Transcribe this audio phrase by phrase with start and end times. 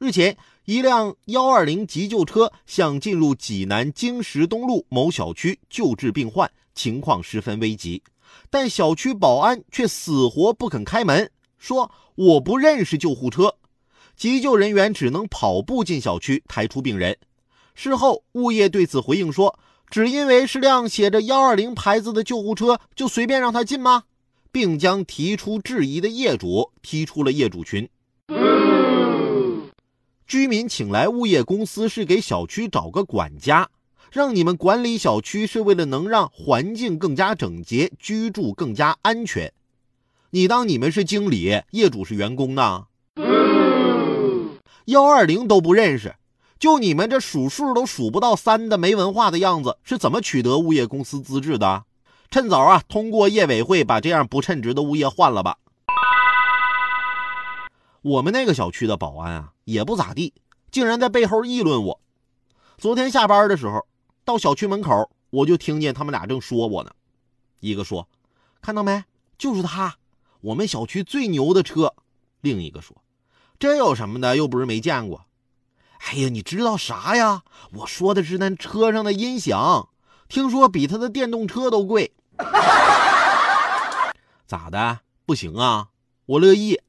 [0.00, 8.00] 日前，一辆幺二零急救车想进入济南经十东路某小区救治病患，情况十分危急，
[8.48, 13.56] 但小区保安却死活不肯开门，说我不认识救护车。
[14.16, 17.18] 急救人员只能跑步进小区抬出病人。
[17.74, 19.58] 事后，物业对此回应说
[19.90, 24.04] ：“只因为是辆写着幺二零牌子的救护车，就随便让他进吗？”
[24.52, 27.88] 并将提出质疑的业主踢出了业主群。
[30.28, 33.70] 居民请来物业公司是给小区找个管家，
[34.12, 39.50] 让你们管理小区是为了能让环境更加整洁，居住更加安全。
[40.28, 42.84] 你当你们是经理，业主是员工呢？
[44.84, 46.14] 幺二零都不认识，
[46.58, 51.84] 就你们这数数都数不到三的没文化的样子，是怎么取得物业公司资质的？
[52.30, 55.56] 趁早啊，通过业委会把这样不称职的物业换了吧。
[58.02, 60.32] 我们那个小区的保安啊，也不咋地，
[60.70, 62.00] 竟然在背后议论我。
[62.76, 63.86] 昨天下班的时候，
[64.24, 66.90] 到小区门口，我就听见他们俩正说我呢。
[67.60, 68.08] 一个说
[68.62, 69.02] ：“看到没，
[69.36, 69.96] 就是他，
[70.40, 71.92] 我们小区最牛的车。”
[72.40, 72.96] 另一个说
[73.58, 74.36] ：“这有什么的？
[74.36, 75.26] 又不是没见过。”
[76.06, 77.42] 哎呀，你知道啥呀？
[77.72, 79.88] 我说的是那车上的音响，
[80.28, 82.12] 听说比他的电动车都贵。
[84.46, 85.00] 咋的？
[85.26, 85.88] 不行啊？
[86.26, 86.80] 我乐意。